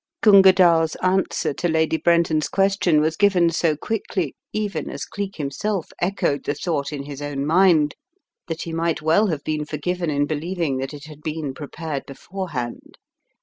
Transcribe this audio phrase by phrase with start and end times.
[0.21, 5.89] Gunga DalTs answer to Lady Brenton's question was given so quickly, even as Cleek himself
[6.01, 7.93] echoed the thought in his own mind,
[8.47, 12.97] that he might well have been forgiven in believing that it had been prepared beforehand.